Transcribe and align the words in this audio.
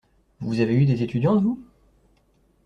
Vous 0.39 0.61
avez 0.61 0.73
eu 0.73 0.85
des 0.87 1.03
étudiantes 1.03 1.43
vous? 1.43 1.63